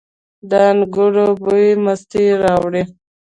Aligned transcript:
د 0.49 0.51
انګورو 0.69 1.27
بوی 1.41 1.67
مستي 1.83 2.23
راوړي. 2.43 2.83